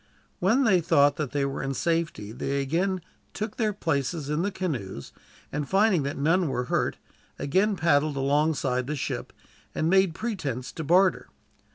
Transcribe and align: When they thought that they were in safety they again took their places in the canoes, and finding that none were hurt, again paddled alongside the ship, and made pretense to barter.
When 0.39 0.63
they 0.63 0.81
thought 0.81 1.17
that 1.17 1.29
they 1.29 1.45
were 1.45 1.61
in 1.61 1.75
safety 1.75 2.31
they 2.31 2.59
again 2.59 3.01
took 3.35 3.57
their 3.57 3.71
places 3.71 4.31
in 4.31 4.41
the 4.41 4.49
canoes, 4.49 5.13
and 5.51 5.69
finding 5.69 6.01
that 6.01 6.17
none 6.17 6.47
were 6.49 6.63
hurt, 6.73 6.97
again 7.37 7.75
paddled 7.75 8.15
alongside 8.17 8.87
the 8.87 8.95
ship, 8.95 9.31
and 9.75 9.91
made 9.91 10.15
pretense 10.15 10.71
to 10.71 10.83
barter. 10.83 11.29